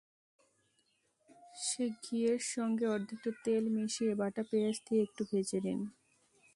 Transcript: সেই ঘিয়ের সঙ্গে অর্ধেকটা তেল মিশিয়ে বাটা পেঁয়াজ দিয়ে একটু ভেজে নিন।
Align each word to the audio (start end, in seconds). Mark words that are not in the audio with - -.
সেই 1.63 1.91
ঘিয়ের 2.03 2.41
সঙ্গে 2.53 2.85
অর্ধেকটা 2.87 3.31
তেল 3.45 3.63
মিশিয়ে 3.75 4.13
বাটা 4.21 4.43
পেঁয়াজ 4.49 4.77
দিয়ে 4.85 5.01
একটু 5.03 5.21
ভেজে 5.31 5.59
নিন। 5.65 5.81